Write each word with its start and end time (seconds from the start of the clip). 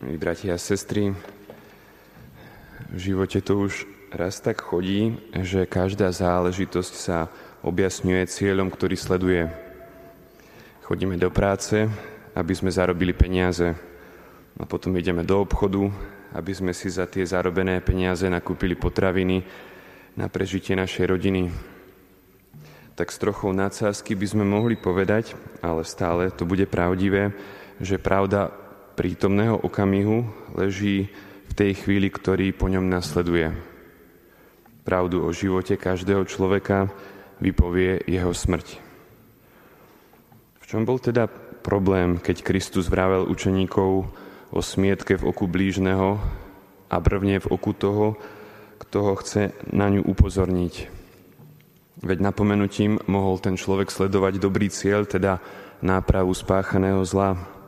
Milí 0.00 0.16
bratia 0.16 0.56
a 0.56 0.58
sestry, 0.58 1.12
v 2.88 2.96
živote 2.96 3.44
to 3.44 3.68
už 3.68 3.84
raz 4.08 4.40
tak 4.40 4.56
chodí, 4.64 5.20
že 5.44 5.68
každá 5.68 6.08
záležitosť 6.08 6.94
sa 6.96 7.28
objasňuje 7.60 8.24
cieľom, 8.24 8.72
ktorý 8.72 8.96
sleduje. 8.96 9.52
Chodíme 10.88 11.20
do 11.20 11.28
práce, 11.28 11.84
aby 12.32 12.52
sme 12.56 12.72
zarobili 12.72 13.12
peniaze. 13.12 13.76
A 14.56 14.64
potom 14.64 14.96
ideme 14.96 15.20
do 15.20 15.36
obchodu, 15.36 15.92
aby 16.32 16.52
sme 16.56 16.72
si 16.72 16.88
za 16.88 17.04
tie 17.04 17.28
zarobené 17.28 17.84
peniaze 17.84 18.24
nakúpili 18.24 18.72
potraviny 18.80 19.44
na 20.16 20.32
prežitie 20.32 20.80
našej 20.80 21.12
rodiny. 21.12 21.52
Tak 22.96 23.12
s 23.12 23.20
trochou 23.20 23.52
nadsázky 23.52 24.16
by 24.16 24.26
sme 24.32 24.48
mohli 24.48 24.80
povedať, 24.80 25.36
ale 25.60 25.84
stále 25.84 26.32
to 26.32 26.48
bude 26.48 26.64
pravdivé, 26.72 27.36
že 27.84 28.00
pravda 28.00 28.59
prítomného 29.00 29.56
okamihu 29.56 30.28
leží 30.52 31.08
v 31.48 31.52
tej 31.56 31.72
chvíli, 31.72 32.12
ktorý 32.12 32.52
po 32.52 32.68
ňom 32.68 32.84
nasleduje. 32.84 33.48
Pravdu 34.84 35.24
o 35.24 35.32
živote 35.32 35.80
každého 35.80 36.28
človeka 36.28 36.92
vypovie 37.40 38.04
jeho 38.04 38.28
smrť. 38.36 38.76
V 40.60 40.64
čom 40.68 40.84
bol 40.84 41.00
teda 41.00 41.32
problém, 41.64 42.20
keď 42.20 42.44
Kristus 42.44 42.92
vravel 42.92 43.24
učeníkov 43.24 44.12
o 44.52 44.60
smietke 44.60 45.16
v 45.16 45.32
oku 45.32 45.48
blížneho 45.48 46.20
a 46.92 46.96
brvne 47.00 47.40
v 47.40 47.48
oku 47.56 47.72
toho, 47.72 48.20
kto 48.84 48.98
ho 49.00 49.14
chce 49.16 49.56
na 49.72 49.88
ňu 49.88 50.04
upozorniť? 50.04 50.74
Veď 52.04 52.20
napomenutím 52.20 53.00
mohol 53.08 53.40
ten 53.40 53.56
človek 53.56 53.88
sledovať 53.88 54.36
dobrý 54.36 54.68
cieľ, 54.68 55.08
teda 55.08 55.40
nápravu 55.80 56.36
spáchaného 56.36 57.00
zla, 57.08 57.59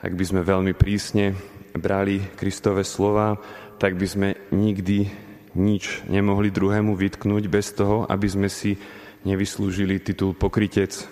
ak 0.00 0.12
by 0.16 0.24
sme 0.24 0.40
veľmi 0.40 0.72
prísne 0.72 1.36
brali 1.76 2.24
Kristove 2.40 2.88
slova, 2.88 3.36
tak 3.76 4.00
by 4.00 4.06
sme 4.08 4.28
nikdy 4.48 5.12
nič 5.56 6.06
nemohli 6.08 6.48
druhému 6.48 6.96
vytknúť 6.96 7.44
bez 7.52 7.76
toho, 7.76 8.08
aby 8.08 8.28
sme 8.28 8.48
si 8.48 8.80
nevyslúžili 9.28 10.00
titul 10.00 10.32
pokrytec, 10.32 11.04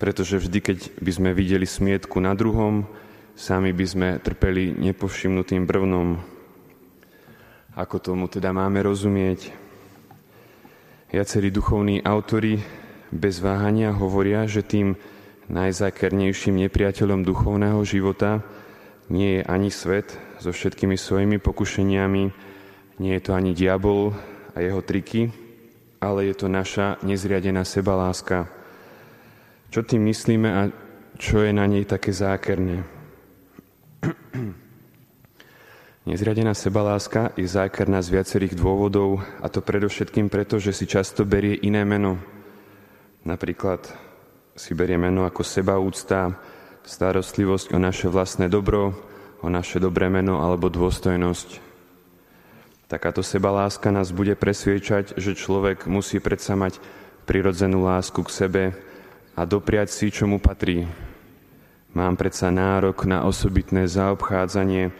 pretože 0.00 0.40
vždy, 0.40 0.58
keď 0.64 0.78
by 1.04 1.10
sme 1.12 1.30
videli 1.36 1.68
smietku 1.68 2.16
na 2.16 2.32
druhom, 2.32 2.88
sami 3.36 3.76
by 3.76 3.86
sme 3.86 4.08
trpeli 4.24 4.72
nepovšimnutým 4.72 5.68
brvnom. 5.68 6.16
Ako 7.76 8.00
tomu 8.00 8.30
teda 8.30 8.54
máme 8.54 8.80
rozumieť? 8.80 9.52
Viacerí 11.12 11.52
duchovní 11.52 12.00
autory 12.02 12.58
bez 13.12 13.38
váhania 13.38 13.94
hovoria, 13.94 14.48
že 14.48 14.64
tým 14.64 14.98
najzákernejším 15.48 16.64
nepriateľom 16.68 17.24
duchovného 17.24 17.80
života 17.84 18.40
nie 19.12 19.40
je 19.40 19.42
ani 19.44 19.68
svet 19.68 20.16
so 20.40 20.52
všetkými 20.52 20.96
svojimi 20.96 21.36
pokušeniami, 21.40 22.22
nie 23.00 23.12
je 23.18 23.22
to 23.22 23.36
ani 23.36 23.52
diabol 23.52 24.16
a 24.56 24.60
jeho 24.64 24.80
triky, 24.80 25.28
ale 26.00 26.32
je 26.32 26.34
to 26.36 26.46
naša 26.48 26.96
nezriadená 27.04 27.64
sebaláska. 27.64 28.48
Čo 29.68 29.82
tým 29.82 30.06
myslíme 30.08 30.48
a 30.48 30.62
čo 31.18 31.42
je 31.42 31.52
na 31.52 31.66
nej 31.66 31.84
také 31.84 32.12
zákerné? 32.14 32.84
Nezriadená 36.08 36.52
sebaláska 36.52 37.32
je 37.32 37.48
zákerná 37.48 38.04
z 38.04 38.20
viacerých 38.20 38.60
dôvodov 38.60 39.24
a 39.40 39.48
to 39.48 39.64
predovšetkým 39.64 40.28
preto, 40.28 40.60
že 40.60 40.76
si 40.76 40.84
často 40.84 41.24
berie 41.24 41.56
iné 41.64 41.80
meno. 41.88 42.20
Napríklad 43.24 43.88
si 44.54 44.70
berie 44.70 44.94
meno 44.94 45.26
ako 45.26 45.42
sebaúcta, 45.42 46.38
starostlivosť 46.86 47.74
o 47.74 47.78
naše 47.82 48.06
vlastné 48.06 48.46
dobro, 48.46 48.94
o 49.42 49.50
naše 49.50 49.82
dobré 49.82 50.06
meno 50.06 50.38
alebo 50.46 50.70
dôstojnosť. 50.70 51.58
Takáto 52.86 53.26
sebaláska 53.26 53.90
nás 53.90 54.14
bude 54.14 54.38
presviečať, 54.38 55.18
že 55.18 55.34
človek 55.34 55.90
musí 55.90 56.22
predsa 56.22 56.54
mať 56.54 56.78
prirodzenú 57.26 57.82
lásku 57.82 58.22
k 58.22 58.30
sebe 58.30 58.64
a 59.34 59.42
dopriať 59.42 59.90
si, 59.90 60.06
čo 60.14 60.30
mu 60.30 60.38
patrí. 60.38 60.86
Mám 61.90 62.14
predsa 62.14 62.54
nárok 62.54 63.10
na 63.10 63.26
osobitné 63.26 63.90
zaobchádzanie. 63.90 64.94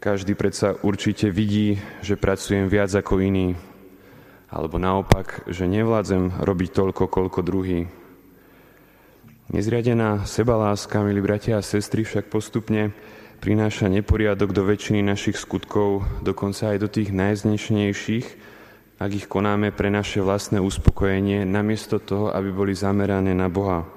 Každý 0.00 0.32
predsa 0.32 0.80
určite 0.80 1.28
vidí, 1.28 1.76
že 2.00 2.16
pracujem 2.16 2.72
viac 2.72 2.88
ako 2.96 3.20
iný. 3.20 3.60
Alebo 4.48 4.80
naopak, 4.80 5.44
že 5.52 5.68
nevládzem 5.68 6.40
robiť 6.40 6.70
toľko, 6.72 7.04
koľko 7.12 7.40
druhý. 7.44 8.00
Nezriadená 9.50 10.30
sebaláska, 10.30 11.02
milí 11.02 11.18
bratia 11.18 11.58
a 11.58 11.66
sestry, 11.66 12.06
však 12.06 12.30
postupne 12.30 12.94
prináša 13.42 13.90
neporiadok 13.90 14.54
do 14.54 14.62
väčšiny 14.62 15.02
našich 15.02 15.34
skutkov, 15.34 16.06
dokonca 16.22 16.70
aj 16.70 16.78
do 16.78 16.86
tých 16.86 17.10
najznešenejších, 17.10 18.26
ak 19.02 19.10
ich 19.10 19.26
konáme 19.26 19.74
pre 19.74 19.90
naše 19.90 20.22
vlastné 20.22 20.62
uspokojenie, 20.62 21.42
namiesto 21.42 21.98
toho, 21.98 22.30
aby 22.30 22.54
boli 22.54 22.78
zamerané 22.78 23.34
na 23.34 23.50
Boha. 23.50 23.90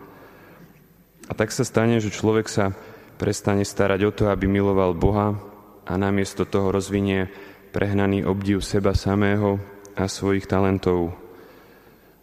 A 1.29 1.37
tak 1.37 1.53
sa 1.53 1.61
stane, 1.61 2.01
že 2.01 2.09
človek 2.09 2.49
sa 2.49 2.73
prestane 3.21 3.61
starať 3.61 4.09
o 4.09 4.11
to, 4.11 4.33
aby 4.33 4.49
miloval 4.49 4.97
Boha 4.97 5.37
a 5.85 5.93
namiesto 6.01 6.49
toho 6.49 6.73
rozvinie 6.73 7.29
prehnaný 7.69 8.25
obdiv 8.25 8.65
seba 8.65 8.97
samého 8.97 9.61
a 9.93 10.09
svojich 10.09 10.49
talentov. 10.49 11.13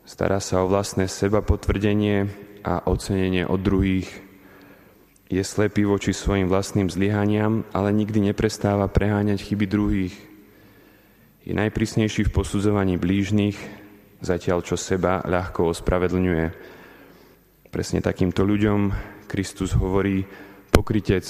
Stará 0.02 0.42
sa 0.42 0.66
o 0.66 0.66
vlastné 0.66 1.06
seba 1.06 1.46
potvrdenie 1.46 2.50
a 2.65 2.87
ocenenie 2.88 3.47
od 3.48 3.60
druhých. 3.60 4.09
Je 5.31 5.43
slepý 5.47 5.87
voči 5.87 6.10
svojim 6.10 6.50
vlastným 6.50 6.91
zlyhaniam, 6.91 7.62
ale 7.71 7.94
nikdy 7.94 8.32
neprestáva 8.32 8.91
preháňať 8.91 9.47
chyby 9.47 9.66
druhých. 9.71 10.16
Je 11.47 11.54
najprísnejší 11.54 12.28
v 12.28 12.34
posudzovaní 12.34 12.99
blížnych, 12.99 13.56
zatiaľ 14.20 14.66
čo 14.66 14.75
seba 14.75 15.22
ľahko 15.25 15.70
ospravedlňuje. 15.72 16.47
Presne 17.70 18.03
takýmto 18.03 18.43
ľuďom 18.43 18.91
Kristus 19.31 19.70
hovorí, 19.78 20.26
pokrytec, 20.75 21.22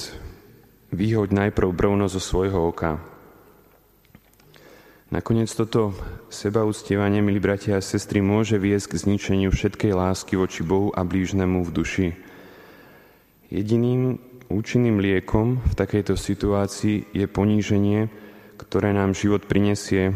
vyhoď 0.91 1.29
najprv 1.31 1.69
brvno 1.71 2.09
zo 2.09 2.19
svojho 2.19 2.73
oka. 2.73 3.20
Nakoniec 5.11 5.51
toto 5.51 5.91
sebaúctievanie, 6.31 7.19
milí 7.19 7.43
bratia 7.43 7.83
a 7.83 7.83
sestry, 7.83 8.23
môže 8.23 8.63
viesť 8.63 8.95
k 8.95 9.01
zničeniu 9.03 9.51
všetkej 9.51 9.91
lásky 9.91 10.39
voči 10.39 10.63
Bohu 10.63 10.95
a 10.95 11.03
blížnemu 11.03 11.67
v 11.67 11.71
duši. 11.75 12.09
Jediným 13.51 14.23
účinným 14.47 15.03
liekom 15.03 15.67
v 15.67 15.75
takejto 15.75 16.15
situácii 16.15 17.11
je 17.11 17.27
poníženie, 17.27 18.07
ktoré 18.55 18.95
nám 18.95 19.19
život 19.19 19.51
prinesie, 19.51 20.15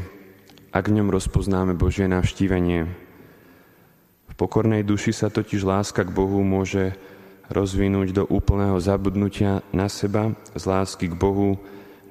ak 0.71 0.87
v 0.87 1.03
ňom 1.03 1.11
rozpoznáme 1.11 1.75
Božie 1.75 2.06
navštívenie. 2.06 2.87
V 4.31 4.34
pokornej 4.38 4.87
duši 4.87 5.11
sa 5.11 5.26
totiž 5.26 5.66
láska 5.66 6.06
k 6.06 6.15
Bohu 6.15 6.38
môže 6.47 6.94
rozvinúť 7.50 8.15
do 8.15 8.31
úplného 8.31 8.78
zabudnutia 8.78 9.66
na 9.75 9.91
seba, 9.91 10.38
z 10.55 10.62
lásky 10.62 11.11
k 11.11 11.19
Bohu, 11.19 11.59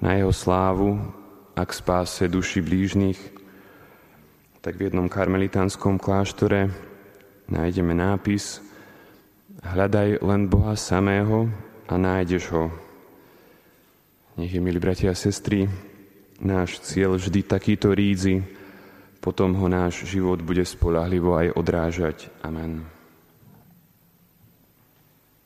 na 0.04 0.20
jeho 0.20 0.36
slávu, 0.36 1.23
a 1.54 1.62
k 1.66 1.72
spáse 1.74 2.26
duši 2.28 2.62
blížnych, 2.62 3.20
tak 4.64 4.80
v 4.80 4.90
jednom 4.90 5.10
karmelitánskom 5.10 6.02
kláštore 6.02 6.72
nájdeme 7.52 7.94
nápis 7.94 8.64
Hľadaj 9.64 10.20
len 10.20 10.52
Boha 10.52 10.76
samého 10.76 11.48
a 11.88 11.96
nájdeš 11.96 12.52
ho. 12.52 12.68
Nech 14.36 14.52
je, 14.52 14.60
milí 14.60 14.76
bratia 14.76 15.16
a 15.16 15.16
sestry, 15.16 15.72
náš 16.44 16.84
cieľ 16.84 17.16
vždy 17.16 17.48
takýto 17.48 17.96
rídzi, 17.96 18.44
potom 19.24 19.56
ho 19.56 19.72
náš 19.72 20.04
život 20.04 20.44
bude 20.44 20.68
spolahlivo 20.68 21.40
aj 21.40 21.56
odrážať. 21.56 22.28
Amen. 22.44 22.84